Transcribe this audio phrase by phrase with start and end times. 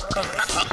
[0.00, 0.24] con.